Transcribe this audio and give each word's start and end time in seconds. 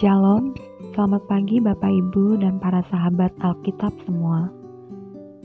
Shalom, 0.00 0.56
selamat 0.96 1.28
pagi 1.28 1.60
Bapak 1.60 1.92
Ibu 1.92 2.40
dan 2.40 2.56
para 2.56 2.80
sahabat 2.88 3.36
Alkitab 3.44 3.92
semua. 4.08 4.48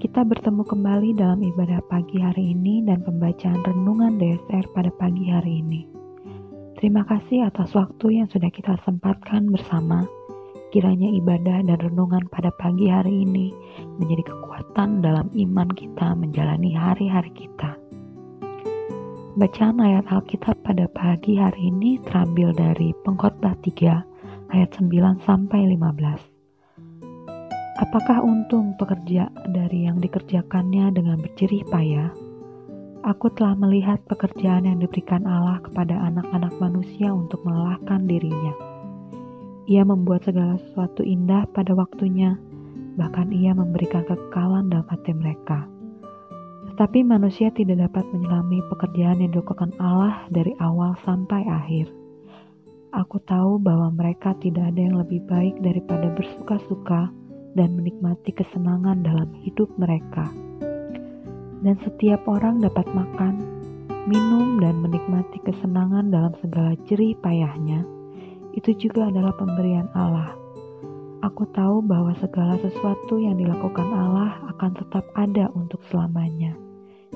Kita 0.00 0.24
bertemu 0.24 0.64
kembali 0.64 1.20
dalam 1.20 1.44
ibadah 1.44 1.84
pagi 1.84 2.16
hari 2.16 2.56
ini 2.56 2.80
dan 2.80 3.04
pembacaan 3.04 3.60
renungan 3.60 4.16
DSR 4.16 4.64
pada 4.72 4.88
pagi 4.96 5.28
hari 5.28 5.60
ini. 5.60 5.84
Terima 6.80 7.04
kasih 7.04 7.44
atas 7.44 7.76
waktu 7.76 8.24
yang 8.24 8.28
sudah 8.32 8.48
kita 8.48 8.80
sempatkan 8.88 9.52
bersama. 9.52 10.08
Kiranya 10.72 11.12
ibadah 11.12 11.68
dan 11.68 11.76
renungan 11.84 12.24
pada 12.32 12.48
pagi 12.56 12.88
hari 12.88 13.28
ini 13.28 13.52
menjadi 14.00 14.32
kekuatan 14.32 15.04
dalam 15.04 15.28
iman 15.28 15.68
kita 15.76 16.16
menjalani 16.16 16.72
hari-hari 16.72 17.36
kita. 17.36 17.76
Bacaan 19.36 19.76
ayat 19.76 20.08
Alkitab 20.08 20.56
pada 20.64 20.88
pagi 20.96 21.36
hari 21.36 21.68
ini 21.68 22.00
terambil 22.00 22.56
dari 22.56 22.96
Pengkhotbah 23.04 23.52
3 23.60 24.07
ayat 24.52 24.72
9 24.80 25.20
sampai 25.24 25.68
15. 25.76 26.38
Apakah 27.78 28.26
untung 28.26 28.74
pekerja 28.74 29.30
dari 29.54 29.86
yang 29.86 30.02
dikerjakannya 30.02 30.90
dengan 30.90 31.20
berjerih 31.22 31.62
payah? 31.70 32.10
Aku 33.06 33.30
telah 33.30 33.54
melihat 33.54 34.02
pekerjaan 34.10 34.66
yang 34.66 34.82
diberikan 34.82 35.22
Allah 35.22 35.62
kepada 35.62 35.94
anak-anak 36.10 36.58
manusia 36.58 37.14
untuk 37.14 37.38
melelahkan 37.46 38.10
dirinya. 38.10 38.50
Ia 39.70 39.86
membuat 39.86 40.26
segala 40.26 40.58
sesuatu 40.58 41.06
indah 41.06 41.46
pada 41.54 41.76
waktunya, 41.78 42.34
bahkan 42.98 43.30
ia 43.30 43.54
memberikan 43.54 44.02
kekekalan 44.02 44.66
dalam 44.66 44.88
hati 44.90 45.14
mereka. 45.14 45.70
Tetapi 46.74 47.06
manusia 47.06 47.54
tidak 47.54 47.86
dapat 47.86 48.04
menyelami 48.10 48.58
pekerjaan 48.66 49.22
yang 49.22 49.30
dilakukan 49.30 49.70
Allah 49.78 50.26
dari 50.34 50.50
awal 50.58 50.98
sampai 51.06 51.46
akhir. 51.46 52.07
Aku 52.88 53.20
tahu 53.20 53.60
bahwa 53.60 53.92
mereka 53.92 54.32
tidak 54.40 54.72
ada 54.72 54.80
yang 54.80 54.96
lebih 54.96 55.20
baik 55.28 55.60
daripada 55.60 56.08
bersuka-suka 56.16 57.12
dan 57.52 57.76
menikmati 57.76 58.32
kesenangan 58.32 59.04
dalam 59.04 59.28
hidup 59.44 59.68
mereka. 59.76 60.24
Dan 61.60 61.76
setiap 61.84 62.24
orang 62.24 62.64
dapat 62.64 62.88
makan, 62.96 63.44
minum, 64.08 64.56
dan 64.56 64.80
menikmati 64.80 65.36
kesenangan 65.44 66.08
dalam 66.08 66.32
segala 66.40 66.80
jerih 66.88 67.12
payahnya. 67.20 67.84
Itu 68.56 68.72
juga 68.80 69.12
adalah 69.12 69.36
pemberian 69.36 69.92
Allah. 69.92 70.32
Aku 71.20 71.44
tahu 71.52 71.84
bahwa 71.84 72.16
segala 72.24 72.56
sesuatu 72.56 73.20
yang 73.20 73.36
dilakukan 73.36 73.84
Allah 73.84 74.40
akan 74.56 74.72
tetap 74.80 75.04
ada 75.12 75.52
untuk 75.52 75.84
selamanya. 75.92 76.56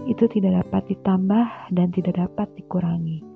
Itu 0.05 0.29
tidak 0.29 0.69
dapat 0.69 0.93
ditambah 0.93 1.73
dan 1.73 1.89
tidak 1.97 2.21
dapat 2.21 2.53
dikurangi. 2.61 3.32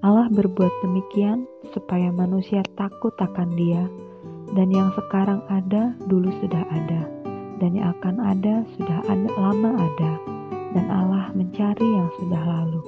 Allah 0.00 0.32
berbuat 0.32 0.72
demikian 0.80 1.44
supaya 1.76 2.08
manusia 2.08 2.64
takut 2.72 3.12
akan 3.20 3.52
Dia, 3.52 3.84
dan 4.56 4.72
yang 4.72 4.88
sekarang 4.96 5.44
ada 5.52 5.92
dulu 6.08 6.32
sudah 6.40 6.64
ada, 6.72 7.04
dan 7.60 7.76
yang 7.76 7.92
akan 8.00 8.16
ada 8.16 8.64
sudah 8.80 9.04
ada, 9.04 9.28
lama 9.36 9.76
ada, 9.76 10.12
dan 10.72 10.88
Allah 10.88 11.28
mencari 11.36 11.84
yang 11.84 12.08
sudah 12.16 12.40
lalu. 12.40 12.80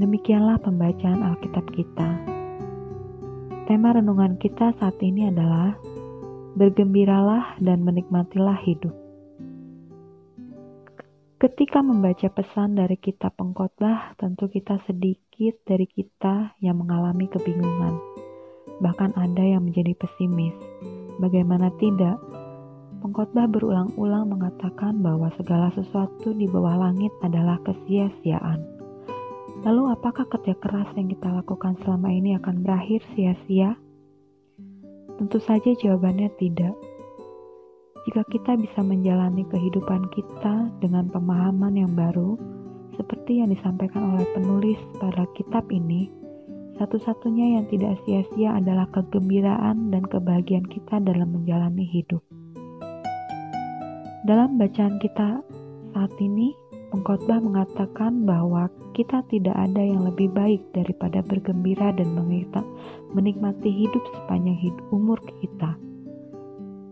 Demikianlah 0.00 0.56
pembacaan 0.64 1.20
Alkitab 1.20 1.68
kita. 1.76 2.08
Tema 3.68 3.92
renungan 3.92 4.40
kita 4.40 4.72
saat 4.80 4.96
ini 5.04 5.28
adalah 5.28 5.76
bergembiralah 6.56 7.60
dan 7.60 7.84
menikmatilah 7.84 8.56
hidup. 8.64 9.03
Ketika 11.44 11.84
membaca 11.84 12.24
pesan 12.32 12.72
dari 12.72 12.96
kitab 12.96 13.36
pengkhotbah, 13.36 14.16
tentu 14.16 14.48
kita 14.48 14.80
sedikit 14.88 15.60
dari 15.68 15.84
kita 15.84 16.56
yang 16.64 16.80
mengalami 16.80 17.28
kebingungan. 17.28 18.00
Bahkan 18.80 19.12
ada 19.12 19.44
yang 19.44 19.68
menjadi 19.68 19.92
pesimis. 19.92 20.56
Bagaimana 21.20 21.68
tidak? 21.76 22.16
Pengkhotbah 23.04 23.44
berulang-ulang 23.52 24.32
mengatakan 24.32 25.04
bahwa 25.04 25.28
segala 25.36 25.68
sesuatu 25.76 26.32
di 26.32 26.48
bawah 26.48 26.80
langit 26.80 27.12
adalah 27.20 27.60
kesia-siaan. 27.60 28.64
Lalu 29.68 29.92
apakah 29.92 30.24
kerja 30.24 30.56
keras 30.56 30.88
yang 30.96 31.12
kita 31.12 31.28
lakukan 31.28 31.76
selama 31.84 32.08
ini 32.08 32.40
akan 32.40 32.64
berakhir 32.64 33.04
sia-sia? 33.12 33.76
Tentu 35.20 35.36
saja 35.44 35.76
jawabannya 35.76 36.32
tidak 36.40 36.72
jika 38.04 38.20
kita 38.28 38.60
bisa 38.60 38.84
menjalani 38.84 39.48
kehidupan 39.48 40.12
kita 40.12 40.68
dengan 40.84 41.08
pemahaman 41.08 41.72
yang 41.72 41.92
baru, 41.96 42.36
seperti 43.00 43.40
yang 43.40 43.48
disampaikan 43.48 44.12
oleh 44.12 44.28
penulis 44.36 44.76
pada 45.00 45.24
kitab 45.32 45.64
ini, 45.72 46.12
satu-satunya 46.76 47.56
yang 47.56 47.64
tidak 47.72 47.96
sia-sia 48.04 48.60
adalah 48.60 48.84
kegembiraan 48.92 49.88
dan 49.88 50.04
kebahagiaan 50.04 50.68
kita 50.68 51.00
dalam 51.00 51.32
menjalani 51.32 51.86
hidup. 51.88 52.20
Dalam 54.28 54.60
bacaan 54.60 55.00
kita 55.00 55.40
saat 55.96 56.12
ini, 56.20 56.52
pengkhotbah 56.92 57.40
mengatakan 57.40 58.28
bahwa 58.28 58.68
kita 58.92 59.24
tidak 59.32 59.56
ada 59.56 59.80
yang 59.80 60.04
lebih 60.04 60.28
baik 60.28 60.60
daripada 60.76 61.24
bergembira 61.24 61.88
dan 61.96 62.12
menikmati 63.16 63.70
hidup 63.72 64.04
sepanjang 64.12 64.60
hidup 64.60 64.84
umur 64.92 65.16
kita. 65.40 65.93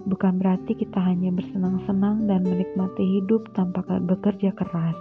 Bukan 0.03 0.43
berarti 0.43 0.75
kita 0.75 0.99
hanya 0.99 1.31
bersenang-senang 1.31 2.27
dan 2.27 2.43
menikmati 2.43 3.23
hidup 3.23 3.47
tanpa 3.55 3.87
bekerja 3.87 4.51
keras. 4.51 4.99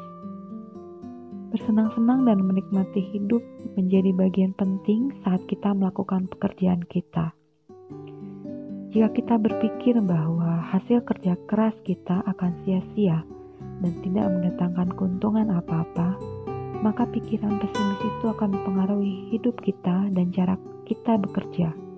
Bersenang-senang 1.52 2.24
dan 2.30 2.46
menikmati 2.46 3.02
hidup 3.12 3.42
menjadi 3.74 4.14
bagian 4.14 4.54
penting 4.54 5.10
saat 5.26 5.42
kita 5.50 5.74
melakukan 5.74 6.30
pekerjaan 6.30 6.86
kita. 6.86 7.34
Jika 8.92 9.08
kita 9.16 9.36
berpikir 9.40 9.96
bahwa 10.04 10.64
hasil 10.70 11.02
kerja 11.08 11.40
keras 11.48 11.76
kita 11.88 12.22
akan 12.28 12.52
sia-sia 12.64 13.24
dan 13.82 13.94
tidak 14.06 14.28
mendatangkan 14.32 14.90
keuntungan 15.00 15.48
apa-apa, 15.50 16.20
maka 16.84 17.08
pikiran 17.10 17.58
pesimis 17.58 18.02
itu 18.04 18.26
akan 18.30 18.52
mempengaruhi 18.52 19.32
hidup 19.34 19.58
kita 19.64 20.12
dan 20.12 20.30
cara 20.36 20.60
kita 20.86 21.18
bekerja. 21.18 21.91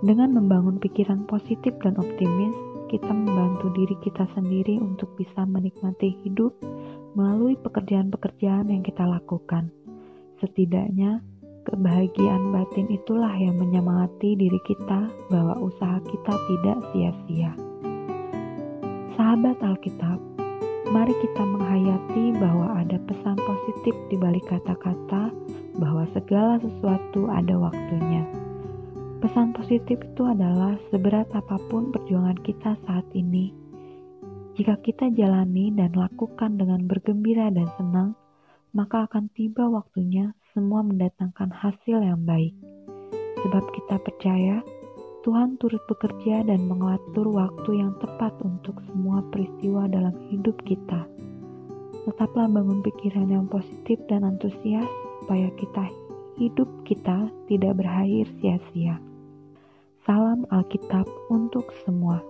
Dengan 0.00 0.32
membangun 0.32 0.80
pikiran 0.80 1.28
positif 1.28 1.76
dan 1.84 1.92
optimis, 2.00 2.56
kita 2.88 3.12
membantu 3.12 3.68
diri 3.76 3.92
kita 4.00 4.24
sendiri 4.32 4.80
untuk 4.80 5.12
bisa 5.20 5.44
menikmati 5.44 6.16
hidup 6.24 6.56
melalui 7.12 7.52
pekerjaan-pekerjaan 7.60 8.72
yang 8.72 8.80
kita 8.80 9.04
lakukan. 9.04 9.68
Setidaknya, 10.40 11.20
kebahagiaan 11.68 12.48
batin 12.48 12.88
itulah 12.88 13.28
yang 13.36 13.60
menyemangati 13.60 14.40
diri 14.40 14.56
kita 14.64 15.04
bahwa 15.28 15.60
usaha 15.68 16.00
kita 16.08 16.32
tidak 16.48 16.78
sia-sia. 16.96 17.52
Sahabat 19.20 19.60
Alkitab, 19.60 20.16
mari 20.96 21.12
kita 21.20 21.44
menghayati 21.44 22.40
bahwa 22.40 22.72
ada 22.80 22.96
pesan 23.04 23.36
positif 23.36 23.92
di 24.08 24.16
balik 24.16 24.48
kata-kata 24.48 25.28
bahwa 25.76 26.08
segala 26.16 26.56
sesuatu 26.56 27.28
ada 27.28 27.52
waktunya 27.60 28.24
Pesan 29.20 29.52
positif 29.52 30.00
itu 30.00 30.22
adalah 30.24 30.80
seberat 30.88 31.28
apa 31.36 31.60
pun 31.68 31.92
perjuangan 31.92 32.40
kita 32.40 32.72
saat 32.88 33.04
ini. 33.12 33.52
Jika 34.56 34.80
kita 34.80 35.12
jalani 35.12 35.68
dan 35.76 35.92
lakukan 35.92 36.56
dengan 36.56 36.88
bergembira 36.88 37.52
dan 37.52 37.68
senang, 37.76 38.16
maka 38.72 39.04
akan 39.04 39.28
tiba 39.36 39.68
waktunya 39.68 40.32
semua 40.56 40.80
mendatangkan 40.80 41.52
hasil 41.52 42.00
yang 42.00 42.24
baik. 42.24 42.56
Sebab 43.44 43.64
kita 43.76 44.00
percaya 44.00 44.64
Tuhan 45.20 45.60
turut 45.60 45.84
bekerja 45.84 46.40
dan 46.48 46.64
mengatur 46.64 47.28
waktu 47.28 47.76
yang 47.76 47.92
tepat 48.00 48.32
untuk 48.40 48.80
semua 48.88 49.20
peristiwa 49.28 49.84
dalam 49.84 50.16
hidup 50.32 50.56
kita. 50.64 51.04
Tetaplah 52.08 52.48
bangun 52.48 52.80
pikiran 52.80 53.28
yang 53.28 53.44
positif 53.52 54.00
dan 54.08 54.24
antusias 54.24 54.88
supaya 55.20 55.52
kita 55.60 55.92
hidup 56.40 56.72
kita 56.88 57.28
tidak 57.52 57.76
berakhir 57.76 58.24
sia-sia. 58.40 59.09
Salam 60.00 60.48
Alkitab 60.48 61.04
untuk 61.28 61.68
semua. 61.84 62.24